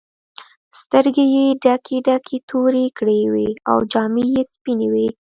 سترګې 0.81 1.25
یې 1.35 1.45
ډکې 1.63 1.97
ډکې 2.07 2.37
تورې 2.49 2.85
کړې 2.97 3.19
وې 3.33 3.49
او 3.69 3.77
جامې 3.91 4.25
یې 4.33 4.41
سپینې 4.51 4.87
وې. 4.93 5.07